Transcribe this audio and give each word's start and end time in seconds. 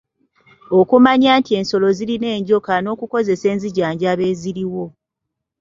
Okumanya 0.79 1.31
nti 1.39 1.51
ensolo 1.59 1.87
zirina 1.97 2.27
enjoka 2.37 2.73
n’okukozesa 2.79 3.45
enzijanjaba 3.53 4.23
eziriwo. 4.31 4.85